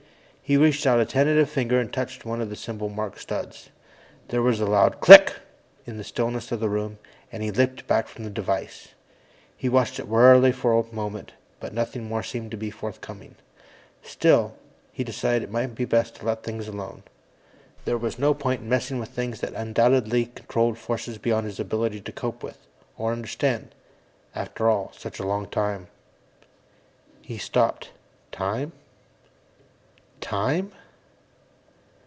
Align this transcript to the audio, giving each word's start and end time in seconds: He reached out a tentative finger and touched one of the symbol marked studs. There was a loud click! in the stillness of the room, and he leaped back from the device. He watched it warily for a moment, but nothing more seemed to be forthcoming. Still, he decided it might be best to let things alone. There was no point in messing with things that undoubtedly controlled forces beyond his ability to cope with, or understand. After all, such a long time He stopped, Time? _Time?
He 0.43 0.57
reached 0.57 0.85
out 0.85 0.99
a 0.99 1.05
tentative 1.05 1.49
finger 1.49 1.79
and 1.79 1.93
touched 1.93 2.25
one 2.25 2.41
of 2.41 2.49
the 2.49 2.57
symbol 2.57 2.89
marked 2.89 3.21
studs. 3.21 3.69
There 4.27 4.41
was 4.41 4.59
a 4.59 4.65
loud 4.65 4.99
click! 4.99 5.33
in 5.85 5.95
the 5.95 6.03
stillness 6.03 6.51
of 6.51 6.59
the 6.59 6.67
room, 6.67 6.99
and 7.31 7.41
he 7.41 7.51
leaped 7.51 7.87
back 7.87 8.09
from 8.09 8.25
the 8.25 8.29
device. 8.29 8.89
He 9.55 9.69
watched 9.69 9.97
it 9.97 10.09
warily 10.09 10.51
for 10.51 10.73
a 10.77 10.93
moment, 10.93 11.31
but 11.61 11.73
nothing 11.73 12.03
more 12.03 12.21
seemed 12.21 12.51
to 12.51 12.57
be 12.57 12.69
forthcoming. 12.69 13.35
Still, 14.03 14.53
he 14.91 15.05
decided 15.05 15.43
it 15.43 15.51
might 15.51 15.67
be 15.73 15.85
best 15.85 16.15
to 16.17 16.25
let 16.25 16.43
things 16.43 16.67
alone. 16.67 17.03
There 17.85 17.97
was 17.97 18.19
no 18.19 18.33
point 18.33 18.59
in 18.59 18.67
messing 18.67 18.99
with 18.99 19.07
things 19.07 19.39
that 19.39 19.53
undoubtedly 19.53 20.25
controlled 20.25 20.77
forces 20.77 21.17
beyond 21.17 21.45
his 21.45 21.61
ability 21.61 22.01
to 22.01 22.11
cope 22.11 22.43
with, 22.43 22.57
or 22.97 23.13
understand. 23.13 23.73
After 24.35 24.69
all, 24.69 24.91
such 24.97 25.17
a 25.17 25.25
long 25.25 25.47
time 25.47 25.87
He 27.21 27.37
stopped, 27.37 27.91
Time? 28.33 28.73
_Time? 30.21 30.69